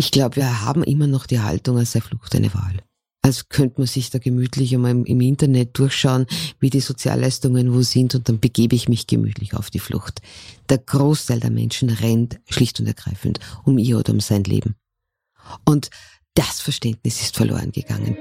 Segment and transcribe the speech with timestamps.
[0.00, 2.78] Ich glaube, wir haben immer noch die Haltung, als sei Flucht eine Wahl.
[3.20, 6.24] Als könnte man sich da gemütlich einmal im Internet durchschauen,
[6.58, 10.22] wie die Sozialleistungen wo sind und dann begebe ich mich gemütlich auf die Flucht.
[10.70, 14.74] Der Großteil der Menschen rennt schlicht und ergreifend um ihr oder um sein Leben.
[15.66, 15.90] Und
[16.32, 18.16] das Verständnis ist verloren gegangen.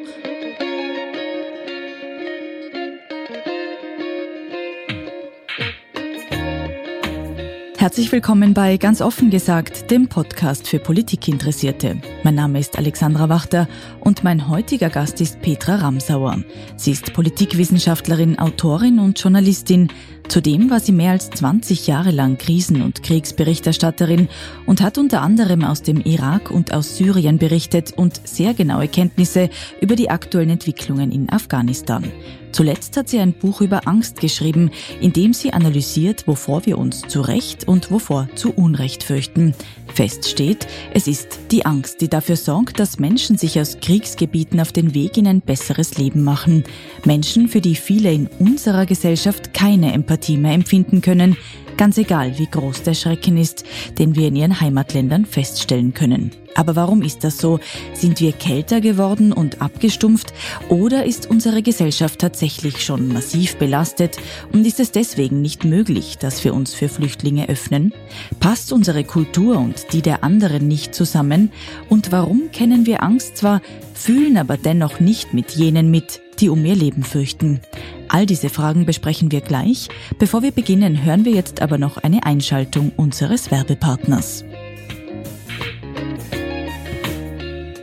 [7.80, 12.02] Herzlich willkommen bei Ganz offen gesagt, dem Podcast für Politikinteressierte.
[12.24, 13.70] Mein Name ist Alexandra Wachter
[14.02, 16.44] und mein heutiger Gast ist Petra Ramsauer.
[16.76, 19.88] Sie ist Politikwissenschaftlerin, Autorin und Journalistin.
[20.28, 24.28] Zudem war sie mehr als 20 Jahre lang Krisen- und Kriegsberichterstatterin
[24.66, 29.50] und hat unter anderem aus dem Irak und aus Syrien berichtet und sehr genaue Kenntnisse
[29.80, 32.04] über die aktuellen Entwicklungen in Afghanistan.
[32.52, 34.72] Zuletzt hat sie ein Buch über Angst geschrieben,
[35.02, 39.54] in dem sie analysiert, wovor wir uns zu Recht und wovor zu Unrecht fürchten.
[39.94, 44.72] Fest steht, es ist die Angst, die dafür sorgt, dass Menschen sich aus Kriegsgebieten auf
[44.72, 46.64] den Weg in ein besseres Leben machen.
[47.06, 51.38] Menschen, für die viele in unserer Gesellschaft keine Empathie mehr empfinden können,
[51.80, 53.64] ganz egal wie groß der Schrecken ist,
[53.98, 56.32] den wir in ihren Heimatländern feststellen können.
[56.56, 57.62] Aber warum ist das so?
[57.94, 60.34] Sind wir kälter geworden und abgestumpft
[60.68, 64.18] oder ist unsere Gesellschaft tatsächlich schon massiv belastet
[64.52, 67.94] und ist es deswegen nicht möglich, dass wir uns für Flüchtlinge öffnen?
[68.42, 71.50] Passt unsere Kultur und die der anderen nicht zusammen?
[71.88, 73.62] Und warum kennen wir Angst zwar,
[73.94, 77.62] fühlen aber dennoch nicht mit jenen mit, die um ihr Leben fürchten?
[78.08, 79.90] All diese Fragen besprechen wir gleich.
[80.18, 84.44] Bevor wir beginnen, hören wir jetzt aber noch eine Einschaltung unseres Werbepartners.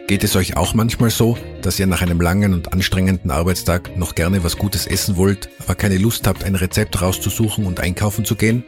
[0.08, 4.14] Geht es euch auch manchmal so, dass ihr nach einem langen und anstrengenden Arbeitstag noch
[4.14, 8.36] gerne was Gutes essen wollt, aber keine Lust habt, ein Rezept rauszusuchen und einkaufen zu
[8.36, 8.62] gehen?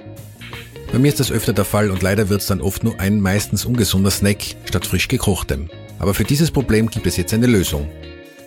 [0.91, 3.21] Bei mir ist das öfter der Fall und leider wird es dann oft nur ein
[3.21, 5.71] meistens ungesunder Snack statt frisch gekochtem.
[6.01, 7.89] Aber für dieses Problem gibt es jetzt eine Lösung.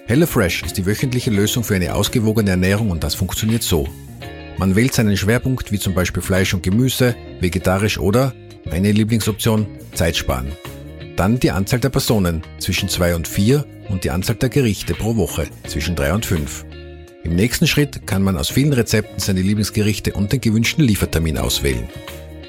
[0.08, 3.88] HelloFresh ist die wöchentliche Lösung für eine ausgewogene Ernährung und das funktioniert so.
[4.58, 8.34] Man wählt seinen Schwerpunkt wie zum Beispiel Fleisch und Gemüse, vegetarisch oder,
[8.70, 10.52] meine Lieblingsoption, Zeit sparen.
[11.16, 15.16] Dann die Anzahl der Personen zwischen zwei und vier und die Anzahl der Gerichte pro
[15.16, 16.66] Woche zwischen drei und fünf.
[17.24, 21.88] Im nächsten Schritt kann man aus vielen Rezepten seine Lieblingsgerichte und den gewünschten Liefertermin auswählen.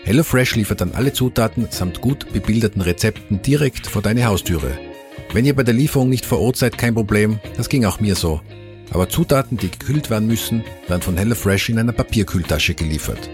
[0.04, 4.91] HelloFresh liefert dann alle Zutaten samt gut bebilderten Rezepten direkt vor deine Haustüre.
[5.32, 8.16] Wenn ihr bei der Lieferung nicht vor Ort seid, kein Problem, das ging auch mir
[8.16, 8.42] so.
[8.90, 13.30] Aber Zutaten, die gekühlt werden müssen, werden von HelloFresh in einer Papierkühltasche geliefert.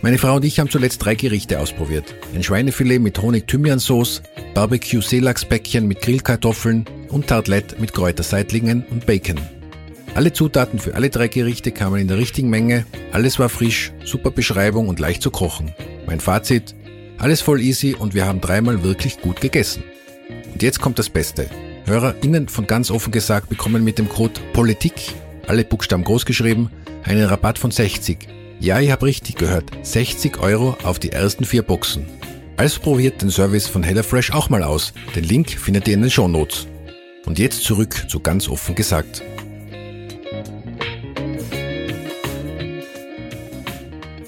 [0.00, 2.14] Meine Frau und ich haben zuletzt drei Gerichte ausprobiert.
[2.34, 4.22] Ein Schweinefilet mit Honig-Thymian-Sauce,
[4.54, 9.38] Barbecue-Seelachsbäckchen mit Grillkartoffeln und Tartlette mit Kräuterseitlingen und Bacon.
[10.14, 14.30] Alle Zutaten für alle drei Gerichte kamen in der richtigen Menge, alles war frisch, super
[14.30, 15.74] Beschreibung und leicht zu kochen.
[16.06, 16.74] Mein Fazit,
[17.18, 19.84] alles voll easy und wir haben dreimal wirklich gut gegessen.
[20.52, 21.48] Und jetzt kommt das Beste.
[21.86, 25.14] HörerInnen von ganz offen gesagt bekommen mit dem Code POLITIK,
[25.46, 26.70] alle Buchstaben groß geschrieben,
[27.04, 28.28] einen Rabatt von 60
[28.60, 29.70] ja, ich habe richtig gehört.
[29.82, 32.04] 60 Euro auf die ersten vier Boxen.
[32.58, 34.92] Also probiert den Service von HelloFresh auch mal aus.
[35.16, 36.66] Den Link findet ihr in den Shownotes.
[37.24, 39.22] Und jetzt zurück zu ganz offen gesagt.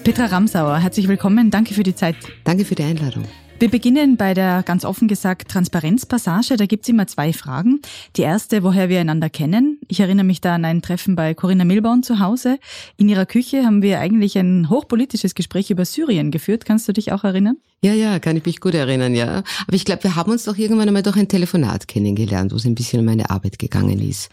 [0.03, 1.51] Petra Ramsauer, herzlich willkommen.
[1.51, 2.17] Danke für die Zeit.
[2.43, 3.25] Danke für die Einladung.
[3.63, 6.57] Wir beginnen bei der ganz offen gesagt Transparenzpassage.
[6.57, 7.81] Da gibt's immer zwei Fragen.
[8.17, 9.79] Die erste, woher wir einander kennen.
[9.87, 12.59] Ich erinnere mich da an ein Treffen bei Corinna Milborn zu Hause.
[12.97, 16.65] In ihrer Küche haben wir eigentlich ein hochpolitisches Gespräch über Syrien geführt.
[16.65, 17.57] Kannst du dich auch erinnern?
[17.85, 19.45] Ja, ja, kann ich mich gut erinnern, ja.
[19.69, 22.65] Aber ich glaube, wir haben uns doch irgendwann einmal durch ein Telefonat kennengelernt, wo es
[22.65, 24.29] ein bisschen um meine Arbeit gegangen ist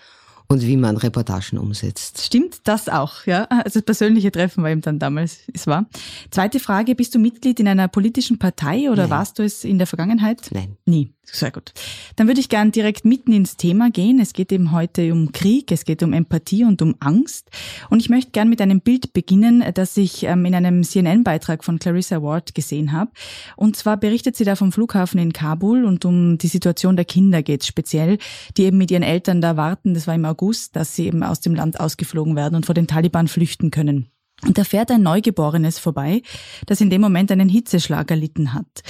[0.50, 2.22] und wie man Reportagen umsetzt.
[2.24, 3.44] Stimmt das auch, ja?
[3.46, 5.86] Also das persönliche Treffen war eben dann damals, es war.
[6.32, 9.12] Zweite Frage, bist du Mitglied in einer politischen Partei oder Nein.
[9.12, 10.50] warst du es in der Vergangenheit?
[10.52, 10.76] Nein.
[10.86, 11.14] Nie.
[11.32, 11.74] Sehr gut.
[12.16, 14.20] Dann würde ich gern direkt mitten ins Thema gehen.
[14.20, 17.50] Es geht eben heute um Krieg, es geht um Empathie und um Angst.
[17.90, 21.78] Und ich möchte gern mit einem Bild beginnen, das ich ähm, in einem CNN-Beitrag von
[21.80, 23.12] Clarissa Ward gesehen habe.
[23.56, 27.44] Und zwar berichtet sie da vom Flughafen in Kabul und um die Situation der Kinder
[27.44, 28.18] geht speziell,
[28.58, 31.40] die eben mit ihren Eltern da warten, das war im August, dass sie eben aus
[31.40, 34.10] dem Land ausgeflogen werden und vor den Taliban flüchten können.
[34.46, 36.22] Und da fährt ein Neugeborenes vorbei,
[36.66, 38.84] das in dem Moment einen Hitzeschlag erlitten hat.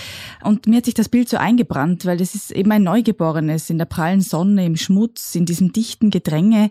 [0.44, 3.78] Und mir hat sich das Bild so eingebrannt, weil das ist eben ein Neugeborenes in
[3.78, 6.70] der prallen Sonne, im Schmutz, in diesem dichten Gedränge.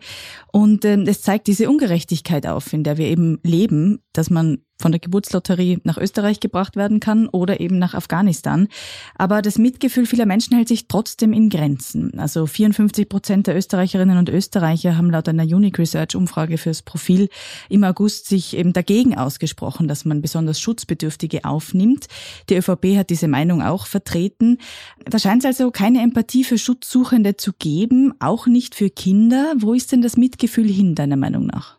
[0.52, 4.92] Und äh, es zeigt diese Ungerechtigkeit auf, in der wir eben leben, dass man von
[4.92, 8.68] der Geburtslotterie nach Österreich gebracht werden kann oder eben nach Afghanistan.
[9.16, 12.18] Aber das Mitgefühl vieler Menschen hält sich trotzdem in Grenzen.
[12.18, 17.28] Also 54 Prozent der Österreicherinnen und Österreicher haben laut einer Unique Research Umfrage fürs Profil
[17.68, 22.06] im August sich eben dagegen ausgesprochen, dass man besonders Schutzbedürftige aufnimmt.
[22.48, 24.58] Die ÖVP hat diese Meinung auch vertreten.
[25.04, 29.54] Da scheint es also keine Empathie für Schutzsuchende zu geben, auch nicht für Kinder.
[29.56, 31.77] Wo ist denn das Mitgefühl hin, deiner Meinung nach?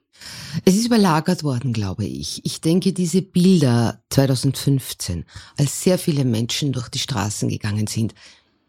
[0.65, 2.41] Es ist überlagert worden, glaube ich.
[2.45, 5.25] Ich denke, diese Bilder 2015,
[5.57, 8.13] als sehr viele Menschen durch die Straßen gegangen sind,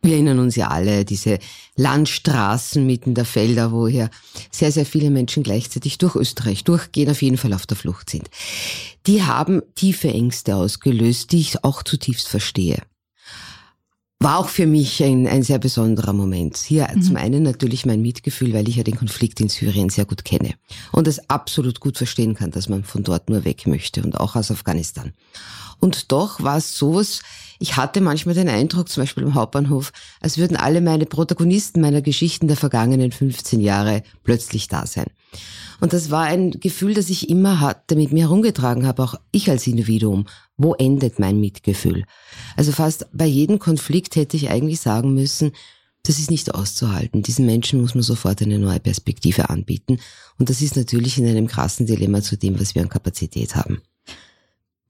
[0.02, 1.38] wir erinnern uns ja alle, diese
[1.76, 4.08] Landstraßen mitten der Felder, wo hier
[4.50, 8.30] sehr, sehr viele Menschen gleichzeitig durch Österreich durchgehen, auf jeden Fall auf der Flucht sind.
[9.06, 12.82] Die haben tiefe Ängste ausgelöst, die ich auch zutiefst verstehe
[14.22, 16.58] war auch für mich ein, ein sehr besonderer Moment.
[16.58, 17.02] Hier mhm.
[17.02, 20.54] zum einen natürlich mein Mitgefühl, weil ich ja den Konflikt in Syrien sehr gut kenne
[20.92, 24.36] und es absolut gut verstehen kann, dass man von dort nur weg möchte und auch
[24.36, 25.12] aus Afghanistan.
[25.80, 27.22] Und doch war es sowas,
[27.58, 32.02] ich hatte manchmal den Eindruck, zum Beispiel im Hauptbahnhof, als würden alle meine Protagonisten meiner
[32.02, 35.06] Geschichten der vergangenen 15 Jahre plötzlich da sein.
[35.80, 39.48] Und das war ein Gefühl, das ich immer hatte, mit mir herumgetragen habe, auch ich
[39.48, 40.26] als Individuum.
[40.62, 42.04] Wo endet mein Mitgefühl?
[42.54, 45.52] Also fast bei jedem Konflikt hätte ich eigentlich sagen müssen,
[46.02, 47.22] das ist nicht auszuhalten.
[47.22, 50.00] Diesen Menschen muss man sofort eine neue Perspektive anbieten.
[50.38, 53.80] Und das ist natürlich in einem krassen Dilemma zu dem, was wir an Kapazität haben.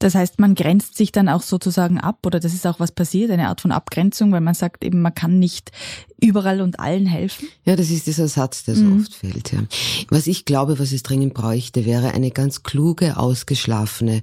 [0.00, 3.30] Das heißt, man grenzt sich dann auch sozusagen ab oder das ist auch was passiert,
[3.30, 5.70] eine Art von Abgrenzung, weil man sagt eben, man kann nicht
[6.20, 7.46] überall und allen helfen?
[7.64, 9.02] Ja, das ist dieser Satz, der so mhm.
[9.02, 9.52] oft fällt.
[9.52, 9.60] Ja.
[10.08, 14.22] Was ich glaube, was es dringend bräuchte, wäre eine ganz kluge, ausgeschlafene,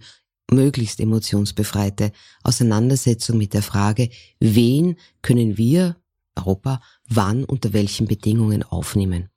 [0.52, 2.12] möglichst emotionsbefreite
[2.44, 4.10] Auseinandersetzung mit der Frage,
[4.40, 5.98] wen können wir,
[6.36, 9.30] Europa, wann, unter welchen Bedingungen aufnehmen.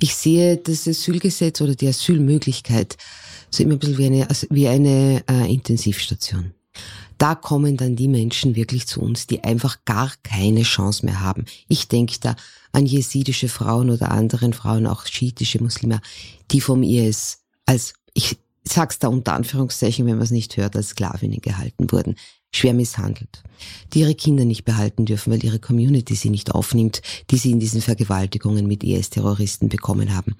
[0.00, 2.96] Ich sehe das Asylgesetz oder die Asylmöglichkeit
[3.50, 6.54] so immer ein bisschen wie eine, also wie eine äh, Intensivstation.
[7.18, 11.44] Da kommen dann die Menschen wirklich zu uns, die einfach gar keine Chance mehr haben.
[11.68, 12.34] Ich denke da
[12.72, 16.00] an jesidische Frauen oder anderen Frauen, auch schiitische Muslime,
[16.50, 20.90] die vom IS als, ich sag's da unter Anführungszeichen, wenn man es nicht hört, als
[20.90, 22.16] Sklavinnen gehalten wurden,
[22.54, 23.42] schwer misshandelt,
[23.92, 27.60] die ihre Kinder nicht behalten dürfen, weil ihre Community sie nicht aufnimmt, die sie in
[27.60, 30.36] diesen Vergewaltigungen mit IS-Terroristen bekommen haben.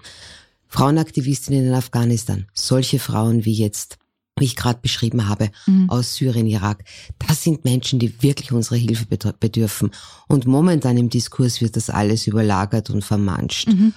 [0.69, 3.99] Frauenaktivistinnen in Afghanistan, solche Frauen wie jetzt,
[4.39, 5.91] wie ich gerade beschrieben habe, mhm.
[5.91, 6.85] aus Syrien, Irak,
[7.19, 9.07] das sind Menschen, die wirklich unsere Hilfe
[9.39, 9.91] bedürfen.
[10.29, 13.69] Und momentan im Diskurs wird das alles überlagert und vermanscht.
[13.69, 13.93] Mhm.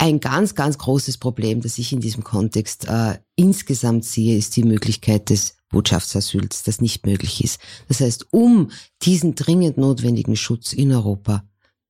[0.00, 4.62] Ein ganz, ganz großes Problem, das ich in diesem Kontext äh, insgesamt sehe, ist die
[4.62, 7.60] Möglichkeit des Botschaftsasyls, das nicht möglich ist.
[7.88, 8.70] Das heißt, um
[9.02, 11.42] diesen dringend notwendigen Schutz in Europa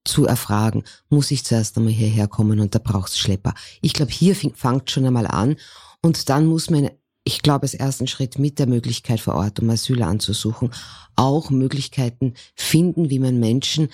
[0.05, 3.53] zu erfragen, muss ich zuerst einmal hierher kommen und da braucht's Schlepper.
[3.83, 5.57] Ich glaube, hier fängt schon einmal an
[6.03, 6.91] und dann muss man,
[7.25, 10.73] ich glaube, als ersten Schritt mit der Möglichkeit vor Ort, um Asyl anzusuchen,
[11.15, 13.91] auch Möglichkeiten finden, wie man Menschen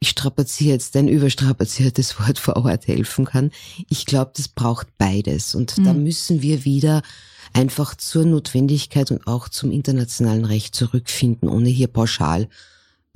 [0.00, 3.50] ich strapaziere jetzt ein überstrapaziertes Wort vor Ort helfen kann.
[3.88, 5.54] Ich glaube, das braucht beides.
[5.54, 5.84] Und mhm.
[5.84, 7.02] da müssen wir wieder
[7.52, 12.48] einfach zur Notwendigkeit und auch zum internationalen Recht zurückfinden, ohne hier pauschal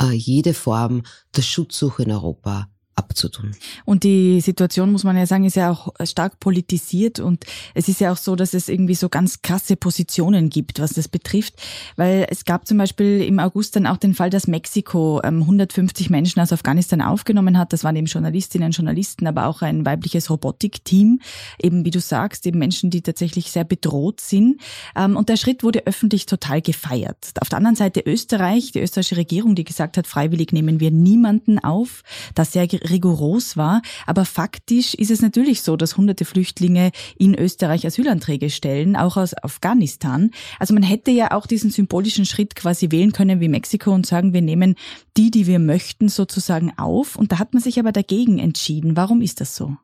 [0.01, 1.03] äh, jede Form
[1.37, 3.53] der Schutzsuche in Europa abzutun.
[3.85, 7.45] Und die Situation, muss man ja sagen, ist ja auch stark politisiert und
[7.75, 11.09] es ist ja auch so, dass es irgendwie so ganz krasse Positionen gibt, was das
[11.09, 11.55] betrifft,
[11.97, 16.13] weil es gab zum Beispiel im August dann auch den Fall, dass Mexiko 150 ähm,
[16.13, 17.73] Menschen aus Afghanistan aufgenommen hat.
[17.73, 21.21] Das waren eben Journalistinnen, Journalisten, aber auch ein weibliches Robotikteam,
[21.61, 24.61] eben wie du sagst, eben Menschen, die tatsächlich sehr bedroht sind.
[24.97, 27.33] Ähm, und der Schritt wurde öffentlich total gefeiert.
[27.41, 31.59] Auf der anderen Seite Österreich, die österreichische Regierung, die gesagt hat, freiwillig nehmen wir niemanden
[31.59, 32.03] auf,
[32.35, 33.83] das sehr rigoros war.
[34.07, 39.35] Aber faktisch ist es natürlich so, dass hunderte Flüchtlinge in Österreich Asylanträge stellen, auch aus
[39.35, 40.31] Afghanistan.
[40.59, 44.33] Also man hätte ja auch diesen symbolischen Schritt quasi wählen können wie Mexiko und sagen,
[44.33, 44.75] wir nehmen
[45.17, 47.17] die, die wir möchten, sozusagen auf.
[47.17, 48.97] Und da hat man sich aber dagegen entschieden.
[48.97, 49.77] Warum ist das so?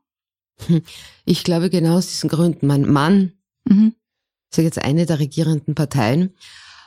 [1.24, 2.66] Ich glaube genau aus diesen Gründen.
[2.66, 3.32] Mein Mann,
[3.64, 3.94] mhm.
[4.50, 6.34] sage jetzt eine der regierenden Parteien,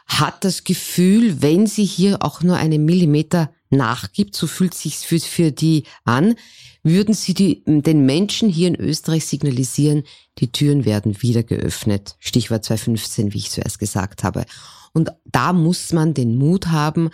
[0.06, 5.20] hat das Gefühl, wenn sie hier auch nur einen Millimeter nachgibt, so fühlt sich's für,
[5.20, 6.36] für die an,
[6.84, 10.04] würden sie die, den Menschen hier in Österreich signalisieren,
[10.40, 12.16] die Türen werden wieder geöffnet.
[12.20, 14.46] Stichwort 2015, wie ich zuerst gesagt habe.
[14.94, 17.10] Und da muss man den Mut haben.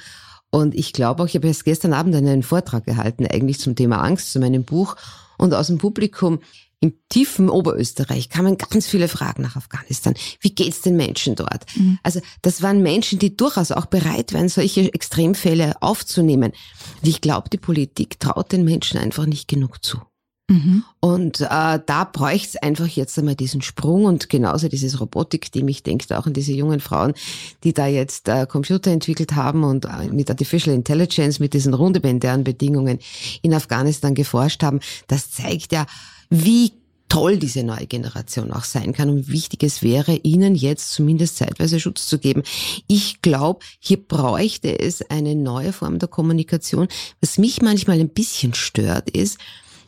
[0.49, 4.01] Und ich glaube auch, ich habe erst gestern Abend einen Vortrag gehalten, eigentlich zum Thema
[4.01, 4.95] Angst, zu meinem Buch.
[5.37, 6.39] Und aus dem Publikum
[6.81, 10.13] im tiefen Oberösterreich kamen ganz viele Fragen nach Afghanistan.
[10.39, 11.65] Wie geht's den Menschen dort?
[11.75, 11.99] Mhm.
[12.03, 16.53] Also das waren Menschen, die durchaus auch bereit waren, solche Extremfälle aufzunehmen.
[17.01, 19.99] Und ich glaube, die Politik traut den Menschen einfach nicht genug zu.
[20.49, 20.83] Mhm.
[20.99, 25.67] Und äh, da bräuchte es einfach jetzt einmal diesen Sprung und genauso dieses Robotik-Team.
[25.67, 27.13] Ich denke auch an diese jungen Frauen,
[27.63, 32.43] die da jetzt äh, Computer entwickelt haben und äh, mit Artificial Intelligence, mit diesen rudimentären
[32.43, 32.99] Bedingungen
[33.43, 34.79] in Afghanistan geforscht haben.
[35.07, 35.85] Das zeigt ja,
[36.29, 36.73] wie
[37.09, 41.37] toll diese neue Generation auch sein kann und wie wichtig es wäre, ihnen jetzt zumindest
[41.37, 42.43] zeitweise Schutz zu geben.
[42.87, 46.87] Ich glaube, hier bräuchte es eine neue Form der Kommunikation.
[47.19, 49.39] Was mich manchmal ein bisschen stört, ist,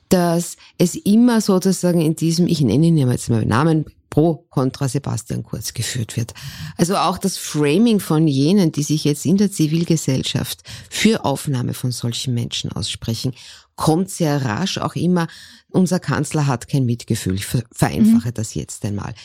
[0.10, 5.42] dass es immer sozusagen in diesem, ich nenne ihn jetzt mal Namen, pro kontra Sebastian
[5.42, 6.36] Kurz geführt wird.
[6.78, 11.92] Also auch das Framing von jenen, die sich jetzt in der Zivilgesellschaft für Aufnahme von
[11.92, 13.34] solchen Menschen aussprechen,
[13.76, 15.28] kommt sehr rasch auch immer,
[15.70, 17.36] unser Kanzler hat kein Mitgefühl.
[17.36, 18.34] Ich vereinfache mhm.
[18.36, 19.16] das jetzt einmal.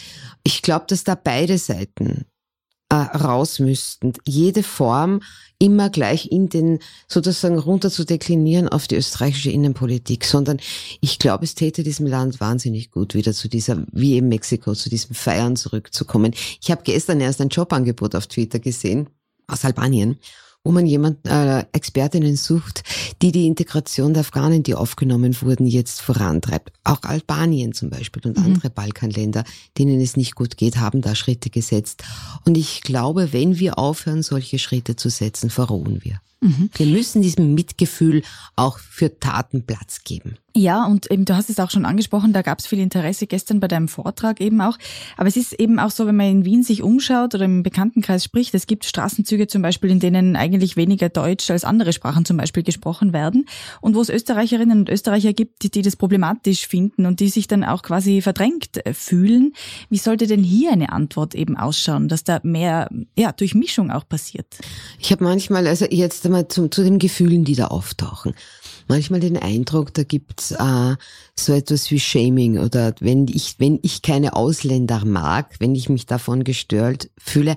[0.44, 2.24] Ich glaube, dass da beide Seiten
[2.88, 4.12] äh, raus müssten.
[4.24, 5.20] Jede Form
[5.58, 6.78] immer gleich in den
[7.08, 10.58] sozusagen runter zu deklinieren auf die österreichische Innenpolitik, sondern
[11.00, 14.90] ich glaube, es täte diesem Land wahnsinnig gut, wieder zu dieser, wie in Mexiko, zu
[14.90, 16.34] diesem Feiern zurückzukommen.
[16.60, 19.08] Ich habe gestern erst ein Jobangebot auf Twitter gesehen
[19.46, 20.18] aus Albanien
[20.66, 22.82] wo man jemand, äh, Expertinnen sucht,
[23.22, 26.72] die die Integration der Afghanen, die aufgenommen wurden, jetzt vorantreibt.
[26.82, 28.46] Auch Albanien zum Beispiel und mhm.
[28.46, 29.44] andere Balkanländer,
[29.78, 32.02] denen es nicht gut geht, haben da Schritte gesetzt.
[32.44, 36.20] Und ich glaube, wenn wir aufhören, solche Schritte zu setzen, verrohen wir.
[36.40, 36.70] Mhm.
[36.74, 38.22] Wir müssen diesem Mitgefühl
[38.56, 40.36] auch für Taten Platz geben.
[40.54, 43.60] Ja, und eben, du hast es auch schon angesprochen, da gab es viel Interesse gestern
[43.60, 44.78] bei deinem Vortrag eben auch.
[45.18, 48.24] Aber es ist eben auch so, wenn man in Wien sich umschaut oder im Bekanntenkreis
[48.24, 52.36] spricht, es gibt Straßenzüge zum Beispiel, in denen eigentlich weniger Deutsch als andere Sprachen zum
[52.36, 53.46] Beispiel gesprochen werden
[53.80, 57.48] und wo es Österreicherinnen und Österreicher gibt, die, die das problematisch finden und die sich
[57.48, 59.52] dann auch quasi verdrängt äh, fühlen.
[59.90, 64.46] Wie sollte denn hier eine Antwort eben ausschauen, dass da mehr ja, Durchmischung auch passiert?
[64.98, 68.34] Ich habe manchmal, also jetzt einmal zu, zu den Gefühlen, die da auftauchen
[68.88, 70.96] manchmal den Eindruck, da gibt's äh,
[71.38, 76.06] so etwas wie Shaming oder wenn ich, wenn ich keine Ausländer mag, wenn ich mich
[76.06, 77.56] davon gestört fühle,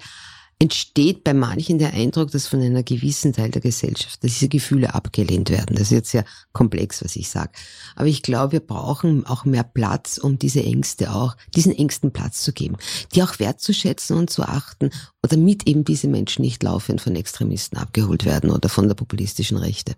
[0.62, 4.94] entsteht bei manchen der Eindruck, dass von einer gewissen Teil der Gesellschaft dass diese Gefühle
[4.94, 5.76] abgelehnt werden.
[5.76, 7.52] Das ist jetzt sehr komplex, was ich sage.
[7.96, 12.44] Aber ich glaube, wir brauchen auch mehr Platz, um diese Ängste auch, diesen Ängsten Platz
[12.44, 12.76] zu geben,
[13.16, 14.90] die auch wertzuschätzen und zu achten,
[15.22, 19.96] damit eben diese Menschen nicht laufend von Extremisten abgeholt werden oder von der populistischen Rechte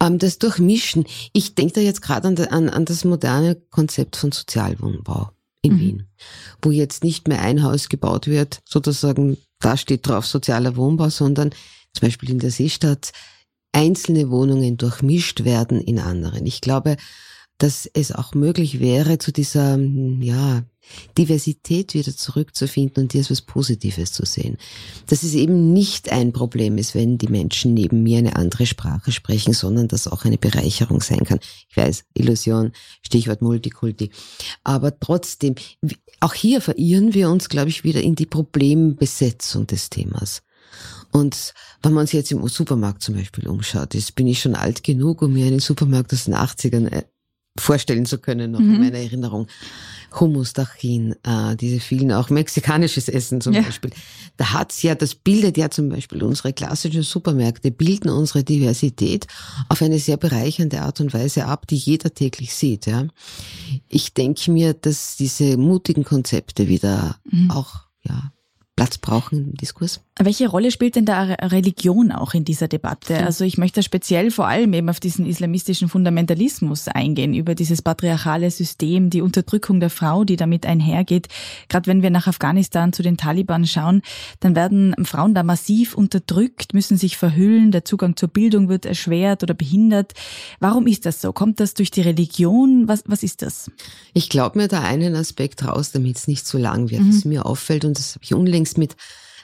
[0.00, 1.04] ähm, das Durchmischen.
[1.32, 5.30] Ich denke da jetzt gerade an, an, an das moderne Konzept von Sozialwohnbau
[5.62, 5.80] in mhm.
[5.80, 6.08] Wien,
[6.62, 11.50] wo jetzt nicht mehr ein Haus gebaut wird, sozusagen, da steht drauf sozialer Wohnbau, sondern
[11.92, 13.12] zum Beispiel in der Seestadt
[13.72, 16.46] einzelne Wohnungen durchmischt werden in anderen.
[16.46, 16.96] Ich glaube,
[17.58, 20.62] dass es auch möglich wäre, zu dieser, ja,
[21.16, 24.56] Diversität wieder zurückzufinden und die als was Positives zu sehen.
[25.06, 29.12] Dass es eben nicht ein Problem ist, wenn die Menschen neben mir eine andere Sprache
[29.12, 31.40] sprechen, sondern dass auch eine Bereicherung sein kann.
[31.68, 32.72] Ich weiß, Illusion,
[33.02, 34.10] Stichwort Multikulti.
[34.64, 35.56] Aber trotzdem,
[36.20, 40.42] auch hier verirren wir uns, glaube ich, wieder in die Problembesetzung des Themas.
[41.10, 44.84] Und wenn man sich jetzt im Supermarkt zum Beispiel umschaut, ist, bin ich schon alt
[44.84, 47.04] genug, um mir einen Supermarkt aus den 80ern äh,
[47.60, 48.74] vorstellen zu können, noch mhm.
[48.74, 49.46] in meiner Erinnerung.
[50.18, 53.60] Hummus, Dachin, äh, diese vielen auch mexikanisches Essen zum ja.
[53.60, 53.90] Beispiel.
[54.36, 59.26] Da hat's ja, das bildet ja zum Beispiel unsere klassischen Supermärkte, bilden unsere Diversität
[59.68, 62.86] auf eine sehr bereichernde Art und Weise ab, die jeder täglich sieht.
[62.86, 63.06] Ja.
[63.88, 67.50] Ich denke mir, dass diese mutigen Konzepte wieder mhm.
[67.50, 68.32] auch ja,
[68.76, 70.00] Platz brauchen im Diskurs.
[70.20, 73.14] Welche Rolle spielt denn da Religion auch in dieser Debatte?
[73.14, 73.26] Ja.
[73.26, 78.50] Also ich möchte speziell vor allem eben auf diesen islamistischen Fundamentalismus eingehen, über dieses patriarchale
[78.50, 81.28] System, die Unterdrückung der Frau, die damit einhergeht.
[81.68, 84.02] Gerade wenn wir nach Afghanistan zu den Taliban schauen,
[84.40, 89.44] dann werden Frauen da massiv unterdrückt, müssen sich verhüllen, der Zugang zur Bildung wird erschwert
[89.44, 90.14] oder behindert.
[90.58, 91.32] Warum ist das so?
[91.32, 92.88] Kommt das durch die Religion?
[92.88, 93.70] Was, was ist das?
[94.14, 97.14] Ich glaube mir da einen Aspekt raus, damit es nicht zu lang wird, mhm.
[97.14, 98.96] was mir auffällt und das habe ich unlängst mit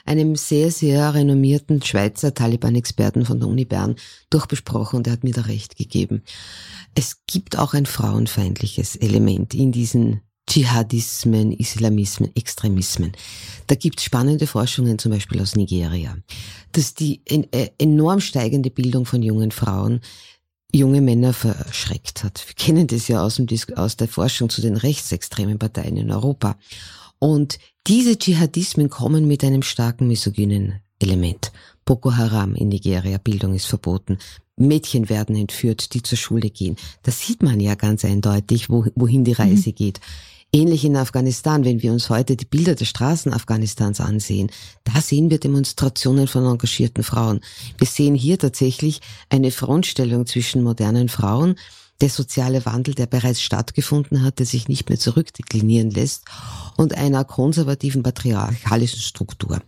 [0.05, 3.95] einem sehr, sehr renommierten Schweizer Taliban-Experten von der Uni Bern
[4.29, 6.23] durchbesprochen und er hat mir da recht gegeben.
[6.93, 13.13] Es gibt auch ein frauenfeindliches Element in diesen Dschihadismen, Islamismen, Extremismen.
[13.65, 16.15] Da gibt es spannende Forschungen, zum Beispiel aus Nigeria,
[16.71, 20.01] dass die äh, enorm steigende Bildung von jungen Frauen
[20.71, 22.43] junge Männer verschreckt hat.
[22.47, 26.57] Wir kennen das ja aus, dem, aus der Forschung zu den rechtsextremen Parteien in Europa.
[27.19, 31.51] Und diese Dschihadismen kommen mit einem starken misogynen Element.
[31.85, 34.17] Boko Haram in Nigeria, Bildung ist verboten.
[34.57, 36.77] Mädchen werden entführt, die zur Schule gehen.
[37.03, 39.75] Das sieht man ja ganz eindeutig, wohin die Reise mhm.
[39.75, 39.99] geht.
[40.53, 44.49] Ähnlich in Afghanistan, wenn wir uns heute die Bilder der Straßen Afghanistans ansehen,
[44.85, 47.41] da sehen wir Demonstrationen von engagierten Frauen.
[47.77, 51.55] Wir sehen hier tatsächlich eine Frontstellung zwischen modernen Frauen,
[52.01, 56.25] der soziale Wandel, der bereits stattgefunden hat, der sich nicht mehr zurückdeklinieren lässt
[56.77, 59.61] und einer konservativen patriarchalischen Struktur.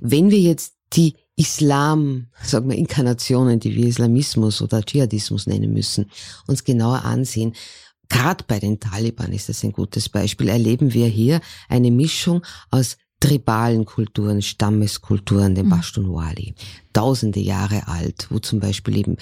[0.00, 6.10] Wenn wir jetzt die Islam, sagen wir Inkarnationen, die wir Islamismus oder Dschihadismus nennen müssen,
[6.46, 7.54] uns genauer ansehen,
[8.08, 10.48] Gerade bei den Taliban ist das ein gutes Beispiel.
[10.48, 16.54] Erleben wir hier eine Mischung aus tribalen Kulturen, Stammeskulturen, dem mhm.
[16.92, 19.16] Tausende Jahre alt, wo zum Beispiel eben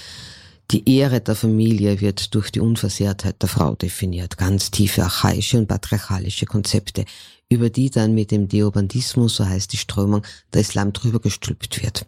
[0.70, 4.38] die Ehre der Familie wird durch die Unversehrtheit der Frau definiert.
[4.38, 7.04] Ganz tiefe archaische und patriarchalische Konzepte,
[7.48, 12.06] über die dann mit dem Deobandismus, so heißt die Strömung, der Islam drüber gestülpt wird.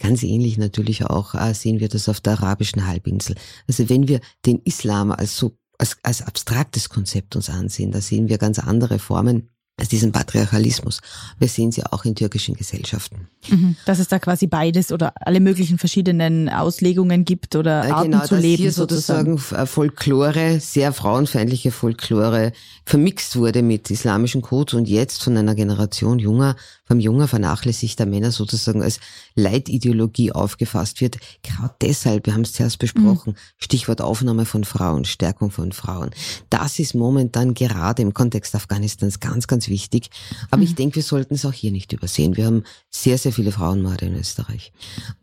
[0.00, 3.36] Ganz ähnlich natürlich auch äh, sehen wir das auf der arabischen Halbinsel.
[3.66, 8.28] Also wenn wir den Islam als so als, als abstraktes Konzept uns ansehen, da sehen
[8.28, 11.00] wir ganz andere Formen als diesen Patriarchalismus.
[11.38, 13.28] Wir sehen sie auch in türkischen Gesellschaften.
[13.48, 13.76] Mhm.
[13.86, 18.24] Dass es da quasi beides oder alle möglichen verschiedenen Auslegungen gibt oder äh, Arten genau,
[18.24, 18.62] zu leben.
[18.62, 22.52] Hier sozusagen, sozusagen Folklore, sehr frauenfeindliche Folklore
[22.86, 26.54] vermixt wurde mit islamischen Codes und jetzt von einer Generation junger
[26.86, 29.00] vom junger vernachlässigter Männer sozusagen als
[29.34, 31.18] Leitideologie aufgefasst wird.
[31.42, 33.36] Gerade deshalb, wir haben es zuerst besprochen, mhm.
[33.56, 36.10] Stichwort Aufnahme von Frauen, Stärkung von Frauen.
[36.50, 40.10] Das ist momentan gerade im Kontext Afghanistans ganz, ganz wichtig.
[40.50, 40.64] Aber mhm.
[40.64, 42.36] ich denke, wir sollten es auch hier nicht übersehen.
[42.36, 44.72] Wir haben sehr, sehr viele Frauenmorde in Österreich.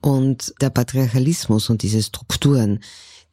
[0.02, 2.80] Und der Patriarchalismus und diese Strukturen,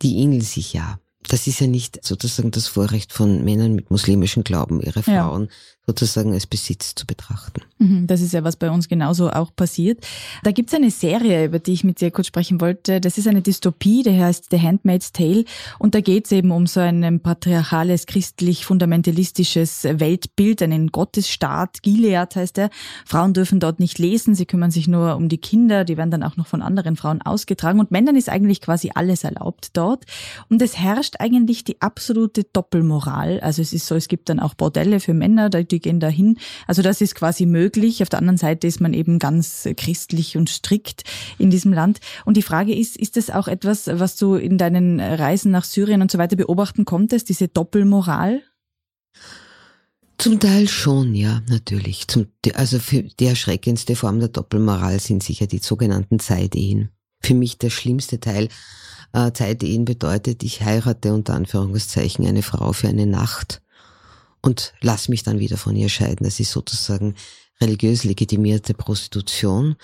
[0.03, 4.45] die ähneln sich ja das ist ja nicht sozusagen das Vorrecht von Männern mit muslimischem
[4.45, 7.63] Glauben, ihre Frauen ja sozusagen als Besitz zu betrachten.
[7.79, 10.07] Mhm, das ist ja, was bei uns genauso auch passiert.
[10.45, 13.01] Da gibt es eine Serie, über die ich mit dir kurz sprechen wollte.
[13.01, 15.45] Das ist eine Dystopie, die heißt The Handmaid's Tale.
[15.79, 21.83] Und da geht es eben um so ein patriarchales, christlich-fundamentalistisches Weltbild, einen Gottesstaat.
[21.83, 22.69] Gilead heißt er.
[23.07, 26.23] Frauen dürfen dort nicht lesen, sie kümmern sich nur um die Kinder, die werden dann
[26.23, 27.81] auch noch von anderen Frauen ausgetragen.
[27.81, 30.05] Und Männern ist eigentlich quasi alles erlaubt dort.
[30.51, 33.41] Und es herrscht eigentlich die absolute Doppelmoral.
[33.41, 36.39] Also es ist so, es gibt dann auch Bordelle für Männer, die die gehen dahin.
[36.67, 38.03] Also das ist quasi möglich.
[38.03, 41.05] Auf der anderen Seite ist man eben ganz christlich und strikt
[41.39, 42.01] in diesem Land.
[42.25, 46.03] Und die Frage ist, ist das auch etwas, was du in deinen Reisen nach Syrien
[46.03, 48.43] und so weiter beobachten konntest, diese Doppelmoral?
[50.19, 52.09] Zum Teil schon, ja, natürlich.
[52.09, 56.91] Zum, also für die erschreckendste Form der Doppelmoral sind sicher die sogenannten Zeitehen.
[57.21, 58.49] Für mich der schlimmste Teil
[59.13, 63.63] äh, Zeitehen bedeutet, ich heirate unter Anführungszeichen eine Frau für eine Nacht
[64.43, 66.25] und lass mich dann wieder von ihr scheiden.
[66.25, 67.15] Das ist sozusagen
[67.61, 69.77] religiös legitimierte Prostitution.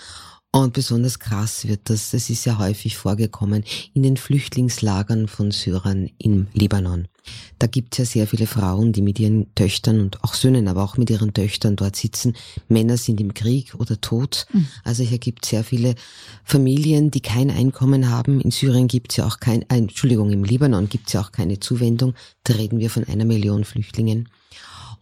[0.51, 6.09] Und besonders krass wird das, das ist ja häufig vorgekommen, in den Flüchtlingslagern von Syrern
[6.17, 7.09] im Libanon.
[7.59, 10.85] Da gibt es ja sehr viele Frauen, die mit ihren Töchtern und auch Söhnen, aber
[10.85, 12.37] auch mit ihren Töchtern dort sitzen.
[12.69, 14.45] Männer sind im Krieg oder tot.
[14.53, 14.67] Mhm.
[14.85, 15.95] Also hier gibt es sehr viele
[16.45, 18.39] Familien, die kein Einkommen haben.
[18.39, 21.33] In Syrien gibt es ja auch kein, äh, Entschuldigung, im Libanon gibt es ja auch
[21.33, 22.13] keine Zuwendung.
[22.45, 24.29] Da reden wir von einer Million Flüchtlingen.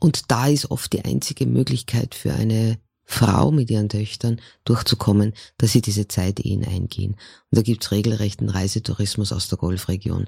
[0.04, 5.72] Und da ist oft die einzige Möglichkeit für eine Frau mit ihren Töchtern durchzukommen, dass
[5.72, 7.12] sie diese Zeitehen eingehen.
[7.14, 10.28] Und da gibt's regelrechten Reisetourismus aus der Golfregion.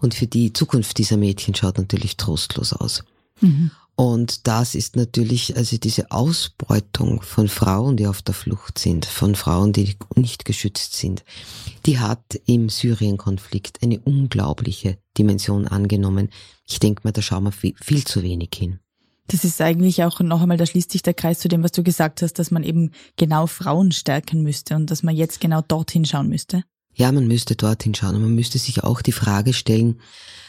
[0.00, 3.04] Und für die Zukunft dieser Mädchen schaut natürlich trostlos aus.
[3.42, 3.72] Mhm.
[3.94, 9.34] Und das ist natürlich, also diese Ausbeutung von Frauen, die auf der Flucht sind, von
[9.34, 11.24] Frauen, die nicht geschützt sind,
[11.84, 16.30] die hat im Syrien-Konflikt eine unglaubliche Dimension angenommen.
[16.66, 18.80] Ich denke mal, da schauen wir viel, viel zu wenig hin.
[19.30, 21.84] Das ist eigentlich auch noch einmal, da schließt sich der Kreis zu dem, was du
[21.84, 26.04] gesagt hast, dass man eben genau Frauen stärken müsste und dass man jetzt genau dorthin
[26.04, 26.64] schauen müsste.
[26.94, 30.00] Ja, man müsste dorthin schauen und man müsste sich auch die Frage stellen,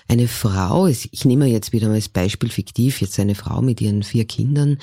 [0.08, 4.02] eine Frau, ich nehme jetzt wieder mal als Beispiel fiktiv, jetzt eine Frau mit ihren
[4.02, 4.80] vier Kindern,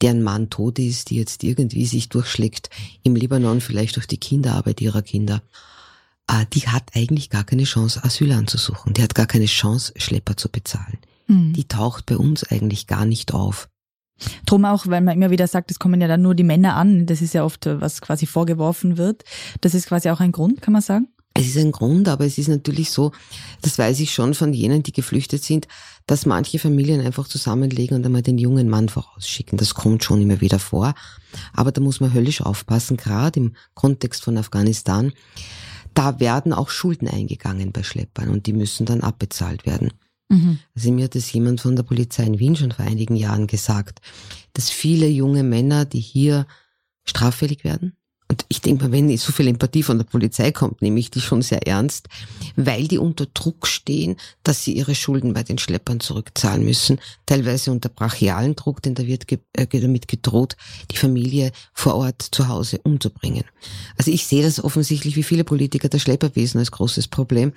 [0.00, 2.70] deren Mann tot ist, die jetzt irgendwie sich durchschlägt
[3.02, 5.42] im Libanon, vielleicht durch die Kinderarbeit ihrer Kinder,
[6.26, 8.94] ah, die hat eigentlich gar keine Chance, Asyl anzusuchen.
[8.94, 11.52] Die hat gar keine Chance, Schlepper zu bezahlen mhm.
[11.52, 13.68] die taucht bei uns eigentlich gar nicht auf.
[14.46, 17.06] Drum auch, weil man immer wieder sagt, es kommen ja dann nur die Männer an.
[17.06, 19.24] Das ist ja oft, was quasi vorgeworfen wird.
[19.60, 21.08] Das ist quasi auch ein Grund, kann man sagen?
[21.34, 23.10] Es ist ein Grund, aber es ist natürlich so,
[23.62, 25.66] das weiß ich schon von jenen, die geflüchtet sind,
[26.06, 29.56] dass manche Familien einfach zusammenlegen und einmal den jungen Mann vorausschicken.
[29.56, 30.94] Das kommt schon immer wieder vor.
[31.54, 35.12] Aber da muss man höllisch aufpassen, gerade im Kontext von Afghanistan.
[35.94, 39.92] Da werden auch Schulden eingegangen bei Schleppern und die müssen dann abbezahlt werden.
[40.32, 40.58] Mhm.
[40.74, 44.00] Also mir hat es jemand von der Polizei in Wien schon vor einigen Jahren gesagt,
[44.54, 46.46] dass viele junge Männer, die hier
[47.04, 47.96] straffällig werden,
[48.32, 51.20] und ich denke mal, wenn so viel Empathie von der Polizei kommt, nehme ich die
[51.20, 52.08] schon sehr ernst,
[52.56, 57.70] weil die unter Druck stehen, dass sie ihre Schulden bei den Schleppern zurückzahlen müssen, teilweise
[57.70, 60.56] unter brachialen Druck, denn da wird äh, damit gedroht,
[60.90, 63.44] die Familie vor Ort zu Hause umzubringen.
[63.98, 67.52] Also ich sehe das offensichtlich wie viele Politiker das Schlepperwesen als großes Problem,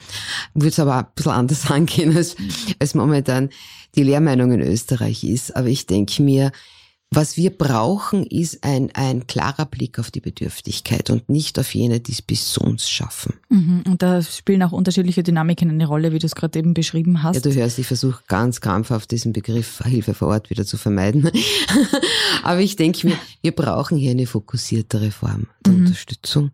[0.55, 2.35] würde es aber ein bisschen anders angehen, als,
[2.79, 3.49] als momentan
[3.95, 5.55] die Lehrmeinung in Österreich ist.
[5.55, 6.51] Aber ich denke mir,
[7.11, 11.99] was wir brauchen, ist ein, ein klarer Blick auf die Bedürftigkeit und nicht auf jene,
[11.99, 13.35] die es bis uns schaffen.
[13.49, 13.83] Mhm.
[13.87, 17.35] Und da spielen auch unterschiedliche Dynamiken eine Rolle, wie du es gerade eben beschrieben hast.
[17.35, 21.29] Ja, du hörst, ich versuche ganz krampfhaft diesen Begriff Hilfe vor Ort wieder zu vermeiden.
[22.43, 25.85] Aber ich denke mir, wir brauchen hier eine fokussiertere Form der mhm.
[25.85, 26.51] Unterstützung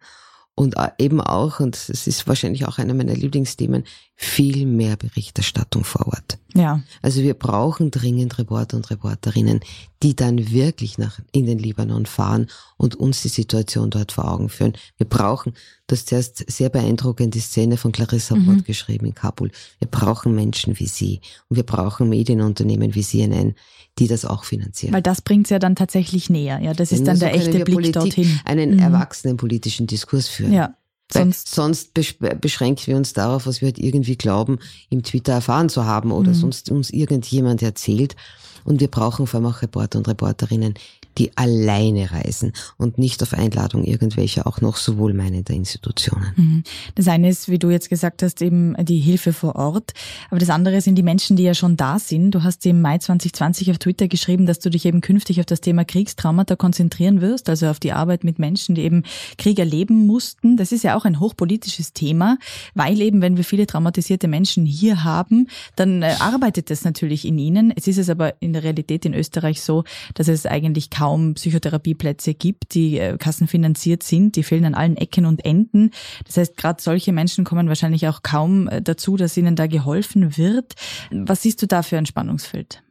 [0.54, 3.84] und eben auch, und es ist wahrscheinlich auch einer meiner Lieblingsthemen,
[4.16, 6.38] viel mehr Berichterstattung vor Ort.
[6.56, 6.82] Ja.
[7.02, 9.62] Also wir brauchen dringend Reporter und Reporterinnen,
[10.04, 14.50] die dann wirklich nach, in den Libanon fahren und uns die Situation dort vor Augen
[14.50, 14.74] führen.
[14.98, 15.54] Wir brauchen,
[15.88, 18.46] du hast zuerst sehr beeindruckend die Szene von Clarissa mhm.
[18.46, 19.52] Bott geschrieben in Kabul.
[19.80, 23.56] Wir brauchen Menschen wie sie und wir brauchen Medienunternehmen wie CNN,
[24.00, 24.94] die das auch finanzieren.
[24.94, 26.60] Weil das bringt es ja dann tatsächlich näher.
[26.60, 28.40] Ja, das ist dann so der echte Blick Politik dorthin.
[28.46, 28.80] Einen mhm.
[28.80, 30.54] erwachsenen politischen Diskurs führen.
[30.54, 30.76] Ja.
[31.14, 35.86] Sonst, sonst beschränken wir uns darauf, was wir halt irgendwie glauben, im Twitter erfahren zu
[35.86, 36.36] haben oder mhm.
[36.36, 38.16] sonst uns irgendjemand erzählt.
[38.64, 40.76] Und wir brauchen vor allem auch Reporter und Reporterinnen,
[41.18, 46.34] die alleine reisen und nicht auf Einladung irgendwelcher auch noch so wohlmeinender Institutionen.
[46.36, 46.64] Mhm.
[46.96, 49.92] Das eine ist, wie du jetzt gesagt hast, eben die Hilfe vor Ort.
[50.30, 52.32] Aber das andere sind die Menschen, die ja schon da sind.
[52.32, 55.62] Du hast im Mai 2020 auf Twitter geschrieben, dass du dich eben künftig auf das
[55.62, 59.04] Thema Kriegstraumata konzentrieren wirst, also auf die Arbeit mit Menschen, die eben
[59.38, 60.58] Krieg erleben mussten.
[60.58, 62.38] Das ist ja auch ein hochpolitisches Thema,
[62.74, 67.38] weil eben, wenn wir viele traumatisierte Menschen hier haben, dann äh, arbeitet das natürlich in
[67.38, 67.74] ihnen.
[67.76, 71.01] Es ist es aber in der Realität in Österreich so, dass es eigentlich kaum
[71.36, 74.36] Psychotherapieplätze gibt, die äh, kassenfinanziert sind.
[74.36, 75.92] Die fehlen an allen Ecken und Enden.
[76.26, 80.38] Das heißt, gerade solche Menschen kommen wahrscheinlich auch kaum äh, dazu, dass ihnen da geholfen
[80.38, 80.74] wird.
[81.12, 82.84] Was siehst du da für ein Spannungsfeld?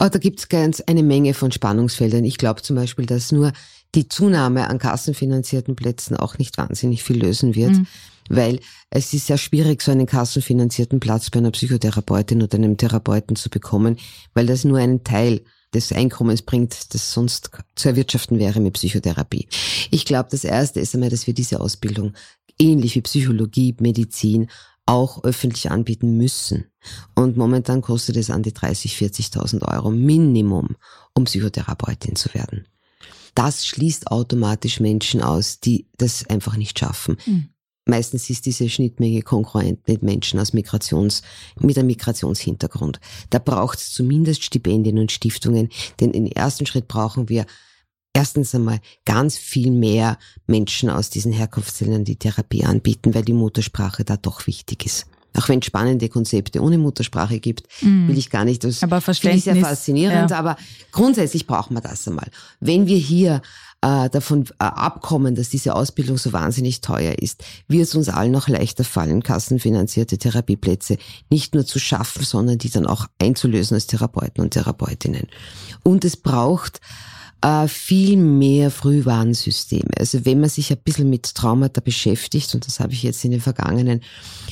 [0.00, 2.24] Oh, da gibt's ganz eine Menge von Spannungsfeldern.
[2.24, 3.52] Ich glaube zum Beispiel, dass nur
[3.94, 7.72] die Zunahme an kassenfinanzierten Plätzen auch nicht wahnsinnig viel lösen wird.
[7.72, 7.86] Mhm.
[8.28, 13.36] Weil es ist sehr schwierig, so einen kassenfinanzierten Platz bei einer Psychotherapeutin oder einem Therapeuten
[13.36, 13.96] zu bekommen,
[14.34, 15.40] weil das nur einen Teil
[15.74, 19.48] des Einkommens bringt, das sonst zu erwirtschaften wäre mit Psychotherapie.
[19.90, 22.14] Ich glaube, das Erste ist einmal, dass wir diese Ausbildung
[22.58, 24.48] ähnlich wie Psychologie, Medizin
[24.86, 26.64] auch öffentlich anbieten müssen.
[27.14, 30.76] Und momentan kostet es an die 30, 40.000 Euro Minimum,
[31.14, 32.66] um Psychotherapeutin zu werden.
[33.34, 37.18] Das schließt automatisch Menschen aus, die das einfach nicht schaffen.
[37.26, 37.48] Mhm.
[37.88, 41.22] Meistens ist diese Schnittmenge konkurrent mit Menschen aus Migrations,
[41.58, 43.00] mit einem Migrationshintergrund.
[43.30, 47.46] Da braucht es zumindest Stipendien und Stiftungen, denn im ersten Schritt brauchen wir
[48.12, 54.04] erstens einmal ganz viel mehr Menschen aus diesen Herkunftsländern, die Therapie anbieten, weil die Muttersprache
[54.04, 55.06] da doch wichtig ist.
[55.38, 58.08] Auch wenn es spannende Konzepte ohne Muttersprache gibt, mm.
[58.08, 58.64] will ich gar nicht.
[58.64, 60.30] Das aber finde ich sehr faszinierend.
[60.30, 60.38] Ja.
[60.38, 60.56] Aber
[60.90, 62.28] grundsätzlich brauchen wir das einmal.
[62.58, 63.40] Wenn wir hier
[63.80, 68.32] äh, davon äh, abkommen, dass diese Ausbildung so wahnsinnig teuer ist, wird es uns allen
[68.32, 70.98] noch leichter fallen, kassenfinanzierte Therapieplätze
[71.30, 75.28] nicht nur zu schaffen, sondern die dann auch einzulösen als Therapeuten und Therapeutinnen.
[75.84, 76.80] Und es braucht
[77.40, 79.90] äh, viel mehr Frühwarnsysteme.
[79.98, 83.30] Also wenn man sich ein bisschen mit Traumata beschäftigt, und das habe ich jetzt in
[83.30, 84.02] den vergangenen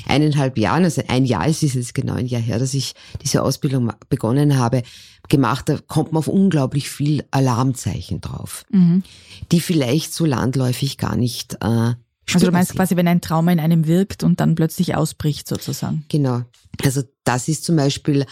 [0.06, 3.42] eineinhalb Jahren, also ein Jahr, es ist jetzt genau ein Jahr her, dass ich diese
[3.42, 4.82] Ausbildung begonnen habe,
[5.28, 9.02] gemacht, da kommt man auf unglaublich viel Alarmzeichen drauf, mhm.
[9.50, 11.94] die vielleicht so landläufig gar nicht äh,
[12.34, 16.04] also du meinst quasi, wenn ein Trauma in einem wirkt und dann plötzlich ausbricht sozusagen.
[16.08, 16.42] Genau.
[16.82, 18.26] Also das ist zum Beispiel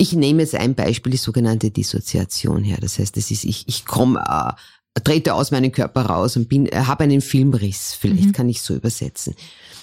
[0.00, 2.78] ich nehme jetzt ein Beispiel, die sogenannte Dissoziation her.
[2.80, 6.64] Das heißt, das ist, ich, ich komme, äh, trete aus meinem Körper raus und bin,
[6.66, 7.92] äh, habe einen Filmriss.
[7.92, 8.32] Vielleicht mhm.
[8.32, 9.34] kann ich so übersetzen.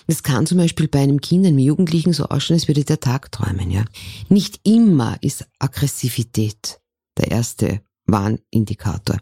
[0.07, 3.31] Das kann zum Beispiel bei einem Kind, einem Jugendlichen so ausschauen, als würde der Tag
[3.31, 3.85] träumen, ja.
[4.27, 6.79] Nicht immer ist Aggressivität
[7.19, 9.17] der erste Warnindikator.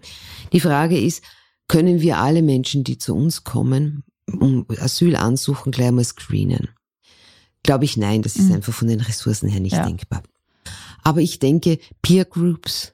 [0.54, 1.24] Die Frage ist,
[1.68, 6.70] können wir alle Menschen, die zu uns kommen, um Asyl ansuchen, gleich mal screenen?
[7.64, 8.56] Glaube ich nein, das ist mhm.
[8.56, 9.86] einfach von den Ressourcen her nicht ja.
[9.86, 10.24] denkbar.
[11.06, 12.94] Aber ich denke, Peer Groups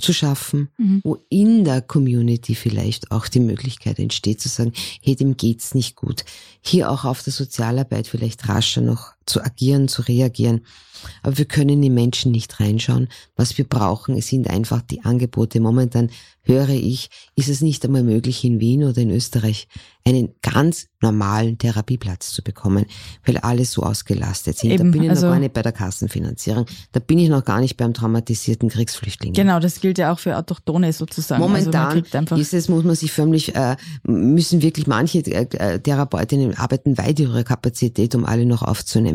[0.00, 1.00] zu schaffen, mhm.
[1.04, 4.72] wo in der Community vielleicht auch die Möglichkeit entsteht zu sagen,
[5.02, 6.24] hey, dem geht's nicht gut.
[6.60, 10.62] Hier auch auf der Sozialarbeit vielleicht rascher noch zu agieren, zu reagieren.
[11.22, 13.08] Aber wir können in die Menschen nicht reinschauen.
[13.36, 15.60] Was wir brauchen, sind einfach die Angebote.
[15.60, 16.10] Momentan
[16.42, 19.68] höre ich, ist es nicht einmal möglich in Wien oder in Österreich
[20.04, 22.86] einen ganz normalen Therapieplatz zu bekommen,
[23.24, 24.72] weil alle so ausgelastet sind.
[24.72, 26.66] Eben, da bin ich also, noch gar nicht bei der Kassenfinanzierung.
[26.90, 29.32] Da bin ich noch gar nicht beim traumatisierten Kriegsflüchtling.
[29.32, 31.42] Genau, das gilt ja auch für Autochtone sozusagen.
[31.42, 36.56] Also Momentan also ist es, muss man sich förmlich, äh, müssen wirklich manche äh, Therapeutinnen
[36.56, 39.11] arbeiten weit über ihre Kapazität, um alle noch aufzunehmen.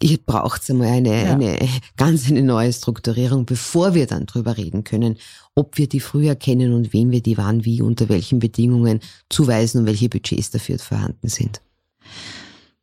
[0.00, 1.32] Ich braucht einmal eine, ja.
[1.32, 1.58] eine
[1.96, 5.16] ganz eine neue Strukturierung, bevor wir dann drüber reden können,
[5.54, 9.00] ob wir die früher kennen und wem wir die wann, wie, unter welchen Bedingungen
[9.30, 11.60] zuweisen und welche Budgets dafür vorhanden sind.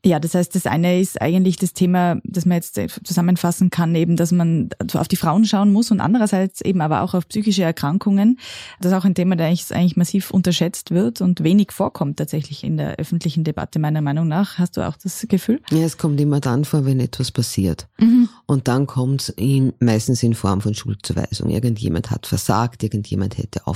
[0.04, 4.16] Ja, das heißt, das eine ist eigentlich das Thema, das man jetzt zusammenfassen kann, eben,
[4.16, 8.40] dass man auf die Frauen schauen muss und andererseits eben aber auch auf psychische Erkrankungen.
[8.80, 12.78] Das ist auch ein Thema, der eigentlich, massiv unterschätzt wird und wenig vorkommt tatsächlich in
[12.78, 14.58] der öffentlichen Debatte, meiner Meinung nach.
[14.58, 15.62] Hast du auch das Gefühl?
[15.70, 17.88] Ja, es kommt immer dann vor, wenn etwas passiert.
[18.00, 18.28] Mhm.
[18.48, 21.52] Und dann kommt es meistens in Form von Schuldzuweisung.
[21.52, 23.68] Irgendjemand hat versagt, irgendjemand hätte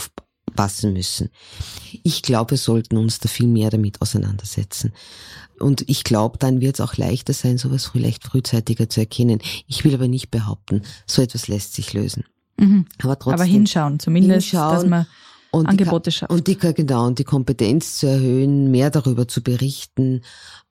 [0.56, 1.30] aufpassen müssen.
[2.04, 4.94] Ich glaube, wir sollten uns da viel mehr damit auseinandersetzen.
[5.60, 9.40] Und ich glaube, dann wird es auch leichter sein, sowas vielleicht frühzeitiger zu erkennen.
[9.68, 12.26] Ich will aber nicht behaupten, so etwas lässt sich lösen.
[12.58, 12.86] Mhm.
[13.02, 13.42] Aber trotzdem.
[13.42, 15.08] Aber hinschauen, zumindest, hinschauen dass man
[15.52, 16.32] und Angebote schafft.
[16.32, 20.22] Und die, genau, und die Kompetenz zu erhöhen, mehr darüber zu berichten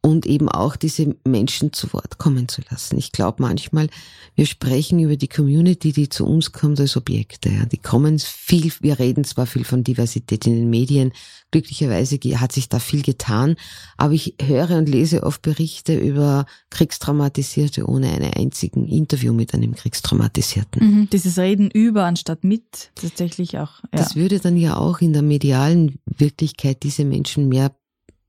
[0.05, 2.99] und eben auch diese Menschen zu Wort kommen zu lassen.
[2.99, 3.89] Ich glaube manchmal,
[4.35, 7.49] wir sprechen über die Community, die zu uns kommt als Objekte.
[7.49, 7.65] Ja.
[7.65, 11.13] Die kommen viel, wir reden zwar viel von Diversität in den Medien,
[11.53, 13.57] glücklicherweise hat sich da viel getan,
[13.97, 19.75] aber ich höre und lese oft Berichte über Kriegstraumatisierte ohne einen einzigen Interview mit einem
[19.75, 20.87] Kriegstraumatisierten.
[20.87, 23.81] Mhm, dieses Reden über anstatt mit, tatsächlich auch.
[23.85, 23.89] Ja.
[23.93, 27.75] Das würde dann ja auch in der medialen Wirklichkeit diese Menschen mehr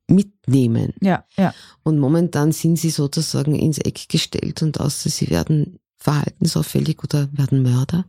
[0.07, 0.93] mitnehmen.
[1.01, 1.53] Ja, ja.
[1.83, 7.63] Und momentan sind sie sozusagen ins Eck gestellt und außer sie werden verhaltensauffällig oder werden
[7.63, 8.05] Mörder.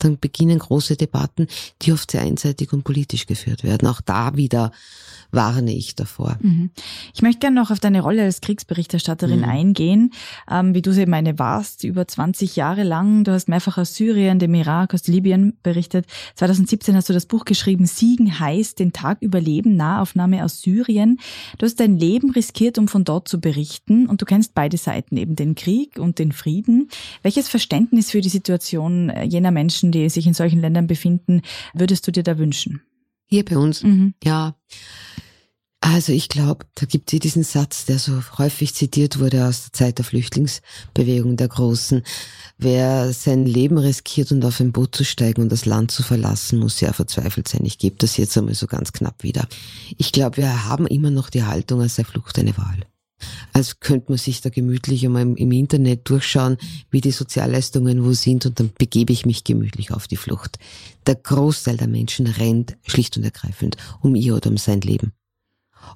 [0.00, 1.46] Dann beginnen große Debatten,
[1.82, 3.88] die oft sehr einseitig und politisch geführt werden.
[3.88, 4.72] Auch da wieder
[5.32, 6.38] warne ich davor.
[6.40, 6.70] Mhm.
[7.14, 9.48] Ich möchte gerne noch auf deine Rolle als Kriegsberichterstatterin mhm.
[9.48, 10.12] eingehen,
[10.50, 13.24] ähm, wie du sie eben eine warst, über 20 Jahre lang.
[13.24, 16.06] Du hast mehrfach aus Syrien, dem Irak, aus Libyen berichtet.
[16.36, 21.18] 2017 hast du das Buch geschrieben, Siegen heißt, den Tag überleben, Nahaufnahme aus Syrien.
[21.58, 25.16] Du hast dein Leben riskiert, um von dort zu berichten und du kennst beide Seiten,
[25.16, 26.88] eben den Krieg und den Frieden.
[27.22, 31.42] Welches Verständnis für die Situation äh, jener Menschen, die sich in solchen Ländern befinden,
[31.74, 32.82] würdest du dir da wünschen?
[33.26, 33.82] Hier bei uns?
[33.82, 34.14] Mhm.
[34.24, 34.56] Ja.
[35.82, 39.72] Also ich glaube, da gibt es diesen Satz, der so häufig zitiert wurde aus der
[39.72, 42.02] Zeit der Flüchtlingsbewegung der Großen.
[42.58, 46.58] Wer sein Leben riskiert und auf ein Boot zu steigen und das Land zu verlassen,
[46.58, 47.64] muss sehr verzweifelt sein.
[47.64, 49.48] Ich gebe das jetzt einmal so ganz knapp wieder.
[49.96, 52.84] Ich glaube, wir haben immer noch die Haltung, als sei Flucht eine Wahl.
[53.52, 56.56] Als könnte man sich da gemütlich einmal im Internet durchschauen,
[56.90, 60.58] wie die Sozialleistungen wo sind und dann begebe ich mich gemütlich auf die Flucht.
[61.06, 65.12] Der Großteil der Menschen rennt schlicht und ergreifend um ihr oder um sein Leben.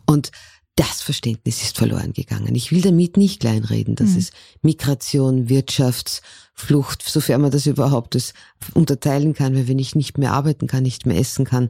[0.06, 0.30] Und
[0.76, 2.54] das Verständnis ist verloren gegangen.
[2.56, 4.18] Ich will damit nicht kleinreden, dass mhm.
[4.18, 8.34] es Migration, Wirtschaftsflucht, sofern man das überhaupt das
[8.74, 11.68] unterteilen kann, weil wenn ich nicht mehr arbeiten kann, nicht mehr essen kann,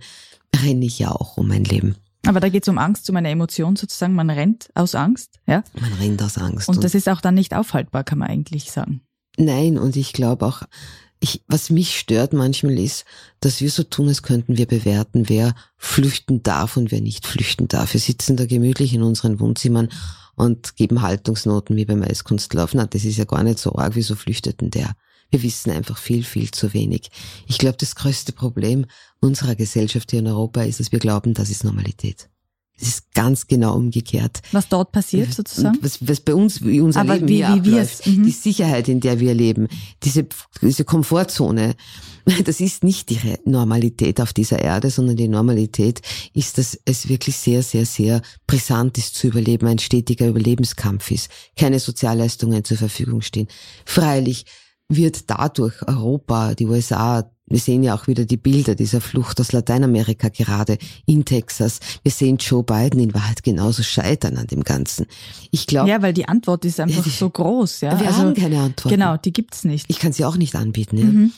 [0.57, 1.97] renne ich ja auch um mein Leben.
[2.27, 4.15] Aber da geht es um Angst, um eine Emotion sozusagen.
[4.15, 5.63] Man rennt aus Angst, ja?
[5.79, 6.69] Man rennt aus Angst.
[6.69, 9.03] Und, und das ist auch dann nicht aufhaltbar, kann man eigentlich sagen.
[9.37, 10.63] Nein, und ich glaube auch,
[11.21, 13.05] ich, was mich stört manchmal ist,
[13.41, 17.69] dass wir so tun, als könnten wir bewerten, wer flüchten darf und wer nicht flüchten
[17.69, 17.95] darf.
[17.95, 19.89] Wir sitzen da gemütlich in unseren Wohnzimmern
[20.35, 22.75] und geben Haltungsnoten wie beim Eiskunstlauf.
[22.75, 24.95] Na, das ist ja gar nicht so arg, wieso flüchtet denn der?
[25.35, 27.11] Wir wissen einfach viel, viel zu wenig.
[27.49, 28.87] Ich glaube, das größte Problem
[29.19, 32.29] unserer Gesellschaft hier in Europa ist, dass wir glauben, das ist Normalität.
[32.79, 34.43] Es ist ganz genau umgekehrt.
[34.53, 35.77] Was dort passiert sozusagen?
[35.81, 38.23] Was, was bei uns, wie unser Aber Leben wie, hier wie abläuft, mhm.
[38.27, 39.67] die Sicherheit, in der wir leben,
[40.05, 40.25] diese,
[40.63, 41.75] diese Komfortzone,
[42.45, 46.01] das ist nicht die Normalität auf dieser Erde, sondern die Normalität
[46.33, 51.29] ist, dass es wirklich sehr, sehr, sehr brisant ist zu überleben, ein stetiger Überlebenskampf ist,
[51.57, 53.49] keine Sozialleistungen zur Verfügung stehen.
[53.85, 54.47] Freilich
[54.97, 59.53] wird dadurch Europa, die USA, wir sehen ja auch wieder die Bilder dieser Flucht aus
[59.53, 61.79] Lateinamerika gerade in Texas.
[62.03, 65.07] Wir sehen Joe Biden in Wahrheit genauso scheitern an dem Ganzen.
[65.51, 65.91] Ich glaube.
[65.91, 67.83] Ja, weil die Antwort ist einfach so groß.
[67.83, 68.01] Ja?
[68.01, 68.93] Wir also, haben keine Antwort.
[68.93, 69.87] Genau, die gibt's nicht.
[69.89, 70.97] Ich kann sie auch nicht anbieten.
[70.97, 71.05] Ja?
[71.05, 71.33] Mhm.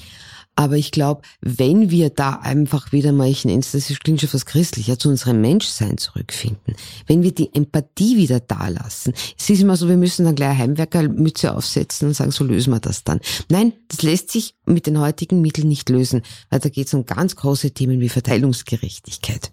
[0.58, 4.30] Aber ich glaube, wenn wir da einfach wieder mal, ich nenne es, das klingt schon
[4.30, 6.74] fast christlich, ja, zu unserem Menschsein zurückfinden,
[7.06, 10.56] wenn wir die Empathie wieder da lassen, es ist immer so, wir müssen dann gleich
[10.56, 13.20] Heimwerkermütze aufsetzen und sagen, so lösen wir das dann.
[13.50, 17.04] Nein, das lässt sich mit den heutigen Mitteln nicht lösen, weil da geht es um
[17.04, 19.52] ganz große Themen wie Verteilungsgerechtigkeit.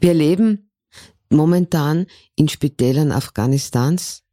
[0.00, 0.68] Wir erleben
[1.30, 4.24] momentan in Spitälern Afghanistans,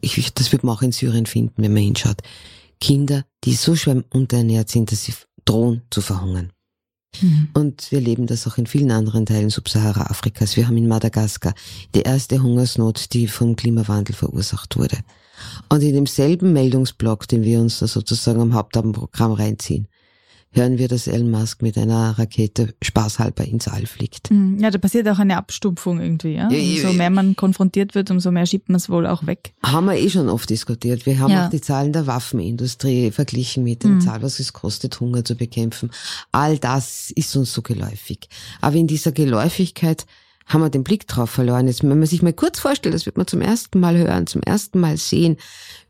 [0.00, 2.20] ich, das wird man auch in Syrien finden, wenn man hinschaut,
[2.80, 5.14] Kinder, die so schwer unterernährt sind, dass sie
[5.44, 6.52] drohen zu verhungern.
[7.20, 7.48] Mhm.
[7.54, 10.56] Und wir erleben das auch in vielen anderen Teilen Subsahara-Afrikas.
[10.56, 11.54] Wir haben in Madagaskar
[11.94, 14.98] die erste Hungersnot, die vom Klimawandel verursacht wurde.
[15.68, 19.88] Und in demselben Meldungsblock, den wir uns da sozusagen am Hauptabendprogramm reinziehen,
[20.52, 24.30] hören wir, dass Elon Musk mit einer Rakete spaßhalber ins All fliegt.
[24.30, 24.58] Mhm.
[24.60, 26.34] Ja, da passiert auch eine Abstumpfung irgendwie.
[26.34, 26.50] Ja?
[26.50, 29.52] Ja, umso mehr man konfrontiert wird, umso mehr schiebt man es wohl auch weg.
[29.62, 31.06] Haben wir eh schon oft diskutiert.
[31.06, 31.46] Wir haben Ja.
[31.46, 34.00] auch die Zahlen der Waffenindustrie verglichen mit den Mhm.
[34.00, 35.90] Zahlen, was es kostet, Hunger zu bekämpfen.
[36.32, 38.28] All das ist uns so geläufig.
[38.60, 40.06] Aber in dieser Geläufigkeit
[40.50, 41.68] haben wir den Blick drauf verloren.
[41.68, 44.42] Jetzt, wenn man sich mal kurz vorstellt, das wird man zum ersten Mal hören, zum
[44.42, 45.36] ersten Mal sehen,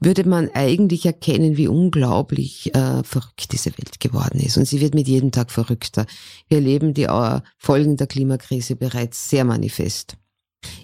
[0.01, 4.59] würde man eigentlich erkennen, wie unglaublich äh, verrückt diese Welt geworden ist.
[4.59, 6.07] Und sie wird mit jedem Tag verrückter.
[6.49, 10.16] Wir erleben die äh, Folgen der Klimakrise bereits sehr manifest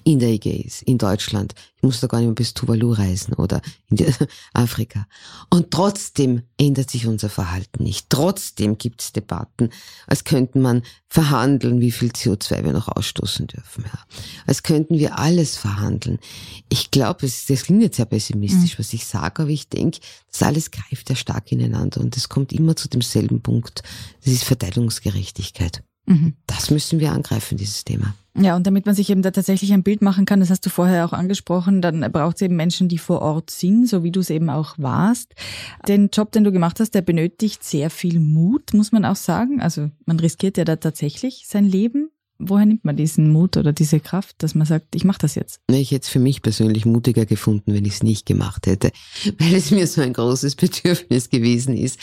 [0.04, 1.54] in der Ägäis, in Deutschland.
[1.76, 3.60] Ich muss da gar nicht mehr bis Tuvalu reisen oder
[3.90, 3.98] in
[4.54, 5.06] Afrika.
[5.50, 8.08] Und trotzdem ändert sich unser Verhalten nicht.
[8.08, 9.70] Trotzdem gibt es Debatten,
[10.06, 13.84] als könnten man verhandeln, wie viel CO2 wir noch ausstoßen dürfen.
[13.84, 13.98] Ja.
[14.46, 16.18] Als könnten wir alles verhandeln.
[16.68, 20.70] Ich glaube, das klingt jetzt sehr pessimistisch, was ich sage, aber ich denke, das alles
[20.70, 23.82] greift ja stark ineinander und es kommt immer zu demselben Punkt.
[24.24, 25.82] Das ist Verteilungsgerechtigkeit.
[26.06, 26.34] Mhm.
[26.46, 28.14] Das müssen wir angreifen, dieses Thema.
[28.38, 30.70] Ja, und damit man sich eben da tatsächlich ein Bild machen kann, das hast du
[30.70, 34.20] vorher auch angesprochen, dann braucht es eben Menschen, die vor Ort sind, so wie du
[34.20, 35.34] es eben auch warst.
[35.88, 39.60] Den Job, den du gemacht hast, der benötigt sehr viel Mut, muss man auch sagen.
[39.62, 42.10] Also man riskiert ja da tatsächlich sein Leben.
[42.38, 45.60] Woher nimmt man diesen Mut oder diese Kraft, dass man sagt, ich mache das jetzt?
[45.70, 48.90] Ich hätte es für mich persönlich mutiger gefunden, wenn ich es nicht gemacht hätte,
[49.38, 51.98] weil es mir so ein großes Bedürfnis gewesen ist,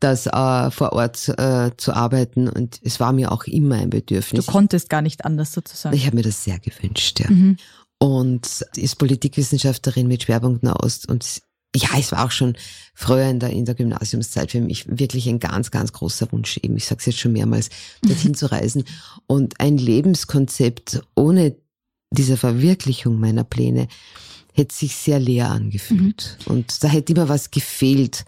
[0.00, 3.98] das äh, vor Ort äh, zu arbeiten und es war mir auch immer ein Du
[3.98, 4.46] Bedürfnis.
[4.46, 5.96] konntest gar nicht anders sozusagen.
[5.96, 7.30] Ich habe mir das sehr gewünscht, ja.
[7.30, 7.56] Mhm.
[7.98, 11.40] Und ist Politikwissenschaftlerin mit Schwerpunkt Nahost und
[11.74, 12.56] ja, es war auch schon
[12.94, 16.76] früher in der, in der Gymnasiumszeit für mich wirklich ein ganz, ganz großer Wunsch, eben,
[16.76, 17.70] ich sage es jetzt schon mehrmals,
[18.02, 18.84] dorthin zu reisen.
[19.26, 21.56] Und ein Lebenskonzept ohne
[22.10, 23.88] diese Verwirklichung meiner Pläne
[24.52, 26.36] hätte sich sehr leer angefühlt.
[26.44, 28.24] Und da hätte immer was gefehlt.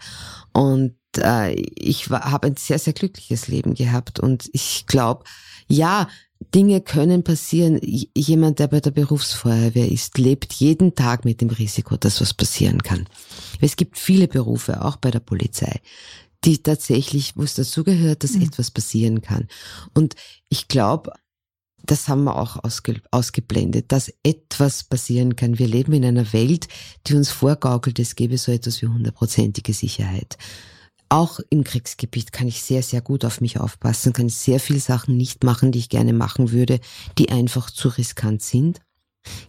[0.53, 4.19] Und äh, ich habe ein sehr, sehr glückliches Leben gehabt.
[4.19, 5.23] Und ich glaube,
[5.67, 6.07] ja,
[6.53, 7.79] Dinge können passieren.
[8.15, 12.83] Jemand, der bei der Berufsfeuerwehr ist, lebt jeden Tag mit dem Risiko, dass was passieren
[12.83, 13.07] kann.
[13.61, 15.79] Es gibt viele Berufe, auch bei der Polizei,
[16.43, 18.43] die tatsächlich, wo es dazugehört, dass Mhm.
[18.43, 19.47] etwas passieren kann.
[19.93, 20.15] Und
[20.49, 21.11] ich glaube,
[21.83, 25.59] das haben wir auch ausge ausgeblendet, dass etwas passieren kann.
[25.59, 26.67] Wir leben in einer Welt,
[27.07, 30.37] die uns vorgaukelt, es gäbe so etwas wie hundertprozentige Sicherheit.
[31.09, 34.79] Auch im Kriegsgebiet kann ich sehr, sehr gut auf mich aufpassen, kann ich sehr viele
[34.79, 36.79] Sachen nicht machen, die ich gerne machen würde,
[37.17, 38.79] die einfach zu riskant sind.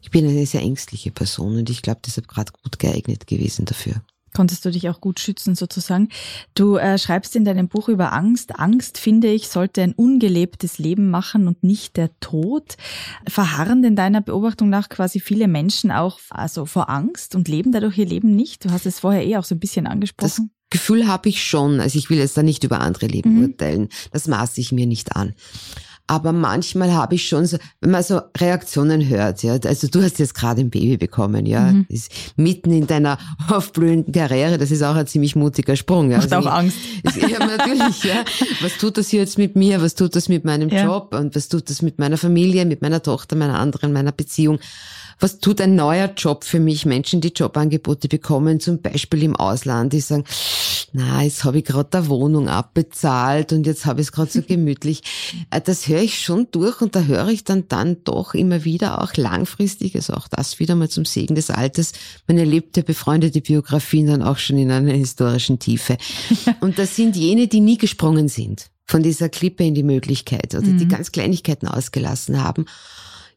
[0.03, 4.03] Ich bin eine sehr ängstliche Person und ich glaube, deshalb gerade gut geeignet gewesen dafür.
[4.35, 6.11] Konntest du dich auch gut schützen sozusagen.
[6.53, 8.59] Du äh, schreibst in deinem Buch über Angst.
[8.59, 12.77] Angst, finde ich, sollte ein ungelebtes Leben machen und nicht der Tod.
[13.27, 17.97] Verharren in deiner Beobachtung nach quasi viele Menschen auch also vor Angst und leben dadurch
[17.97, 18.63] ihr Leben nicht?
[18.67, 20.51] Du hast es vorher eh auch so ein bisschen Das angesprochen.
[20.71, 21.81] Gefühl habe ich schon.
[21.81, 23.43] Also ich will jetzt da nicht über andere Leben Mhm.
[23.45, 23.89] urteilen.
[24.13, 25.35] Das maße ich mir nicht an.
[26.09, 30.21] Aber manchmal habe ich schon so, wenn man so Reaktionen hört, ja, also du hast
[30.21, 31.87] jetzt gerade ein Baby bekommen, ja, Mhm.
[31.89, 36.13] ist mitten in deiner aufblühenden Karriere, das ist auch ein ziemlich mutiger Sprung.
[36.13, 36.19] Ja.
[36.19, 36.77] Macht Also auch ich- Angst.
[37.03, 38.25] es- Ja, natürlich, ja.
[38.61, 39.83] Was tut das jetzt mit mir?
[39.83, 40.85] Was tut das mit meinem Ja.
[40.85, 41.13] Job?
[41.13, 44.61] Und was tut das mit meiner Familie, mit meiner Tochter, meiner anderen, meiner Beziehung?
[45.19, 46.85] Was tut ein neuer Job für mich?
[46.85, 50.25] Menschen, die Jobangebote bekommen, zum Beispiel im Ausland, die sagen,
[50.93, 54.43] na, jetzt habe ich gerade eine Wohnung abbezahlt und jetzt habe ich es gerade so
[54.47, 55.03] gemütlich.
[55.51, 59.03] Äh, Das höre ich schon durch und da höre ich dann dann doch immer wieder
[59.03, 61.93] auch langfristig, also auch das wieder mal zum Segen des Alters.
[62.27, 65.97] Man erlebt ja befreundete Biografien dann auch schon in einer historischen Tiefe.
[66.61, 70.63] Und das sind jene, die nie gesprungen sind von dieser Klippe in die Möglichkeit oder
[70.63, 70.89] die Mhm.
[70.89, 72.67] ganz Kleinigkeiten ausgelassen haben.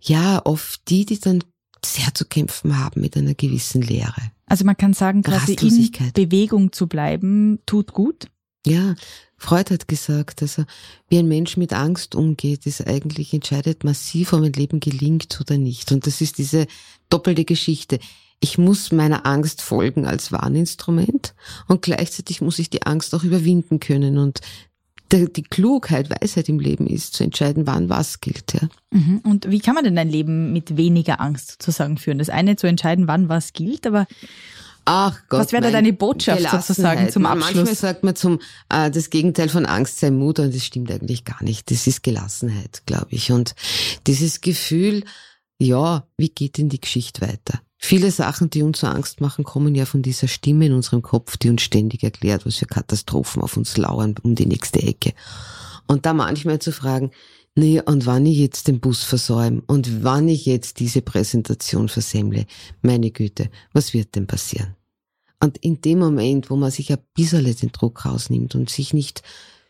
[0.01, 1.43] Ja, oft die, die dann
[1.85, 4.31] sehr zu kämpfen haben mit einer gewissen Leere.
[4.45, 6.13] Also man kann sagen, quasi in.
[6.13, 8.27] Bewegung zu bleiben, tut gut.
[8.65, 8.95] Ja,
[9.37, 10.65] Freud hat gesagt, also
[11.07, 15.57] wie ein Mensch mit Angst umgeht, ist eigentlich entscheidet massiv, ob ein Leben gelingt oder
[15.57, 15.91] nicht.
[15.91, 16.67] Und das ist diese
[17.09, 17.99] doppelte Geschichte.
[18.41, 21.35] Ich muss meiner Angst folgen als Warninstrument
[21.67, 24.17] und gleichzeitig muss ich die Angst auch überwinden können.
[24.17, 24.41] Und
[25.11, 28.53] die Klugheit, Weisheit im Leben ist, zu entscheiden, wann was gilt.
[28.53, 28.69] Ja.
[28.91, 29.19] Mhm.
[29.23, 32.19] Und wie kann man denn ein Leben mit weniger Angst sozusagen führen?
[32.19, 34.05] Das eine zu entscheiden, wann was gilt, aber
[34.85, 35.41] Ach Gott.
[35.41, 37.79] Was wäre da deine Botschaft sozusagen zum Man- Manchmal Abschluss?
[37.79, 41.43] sagt man zum, äh, das Gegenteil von Angst sei Mut und das stimmt eigentlich gar
[41.43, 41.69] nicht.
[41.69, 43.31] Das ist Gelassenheit, glaube ich.
[43.31, 43.53] Und
[44.07, 45.03] dieses Gefühl,
[45.59, 47.61] ja, wie geht denn die Geschichte weiter?
[47.81, 51.37] Viele Sachen, die uns so Angst machen, kommen ja von dieser Stimme in unserem Kopf,
[51.37, 55.13] die uns ständig erklärt, was für Katastrophen auf uns lauern um die nächste Ecke.
[55.87, 57.11] Und da manchmal zu fragen,
[57.55, 62.45] naja, und wann ich jetzt den Bus versäume und wann ich jetzt diese Präsentation versemmle,
[62.81, 64.75] meine Güte, was wird denn passieren?
[65.41, 69.23] Und in dem Moment, wo man sich ein bisschen den Druck rausnimmt und sich nicht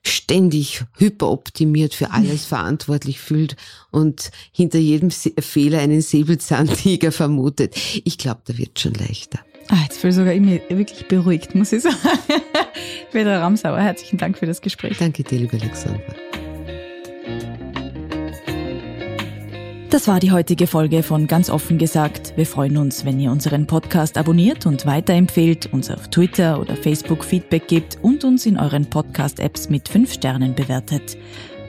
[0.05, 3.55] ständig hyperoptimiert für alles verantwortlich fühlt
[3.91, 7.75] und hinter jedem Fehler einen Säbelzahntiger vermutet.
[8.05, 9.39] Ich glaube, da wird schon leichter.
[9.69, 11.95] Ah, jetzt fühle ich sogar immer wirklich beruhigt, muss ich sagen.
[13.11, 14.97] Peter Ramsauer, herzlichen Dank für das Gespräch.
[14.97, 16.01] Danke dir, liebe Alexandra.
[19.89, 22.33] Das war die heutige Folge von Ganz offen gesagt.
[22.35, 27.23] Wir freuen uns, wenn ihr unseren Podcast abonniert und weiterempfehlt, uns auf Twitter oder Facebook
[27.23, 31.17] Feedback gibt und uns in euren Podcast-Apps mit fünf Sternen bewertet.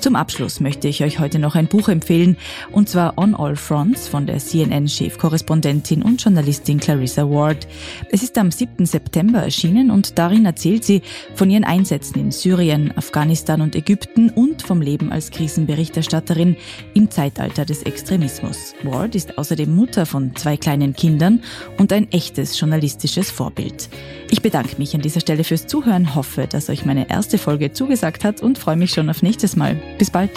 [0.01, 2.39] Zum Abschluss möchte ich euch heute noch ein Buch empfehlen,
[2.73, 7.69] und zwar On All Fronts von der CNN-Chefkorrespondentin und Journalistin Clarissa Ward.
[8.11, 8.87] Es ist am 7.
[8.87, 11.03] September erschienen und darin erzählt sie
[11.35, 16.57] von ihren Einsätzen in Syrien, Afghanistan und Ägypten und vom Leben als Krisenberichterstatterin
[16.95, 18.75] im Zeitalter des Extremismus.
[18.83, 21.43] Ward ist außerdem Mutter von zwei kleinen Kindern
[21.77, 23.91] und ein echtes journalistisches Vorbild.
[24.31, 28.25] Ich bedanke mich an dieser Stelle fürs Zuhören, hoffe, dass euch meine erste Folge zugesagt
[28.25, 29.77] hat und freue mich schon auf nächstes Mal.
[29.99, 30.31] Bis bald.